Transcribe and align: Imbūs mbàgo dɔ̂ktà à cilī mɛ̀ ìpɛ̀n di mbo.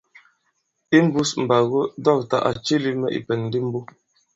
Imbūs 0.97 1.29
mbàgo 1.43 1.81
dɔ̂ktà 2.03 2.37
à 2.49 2.51
cilī 2.65 2.91
mɛ̀ 3.01 3.13
ìpɛ̀n 3.17 3.41
di 3.51 3.59
mbo. 3.67 3.79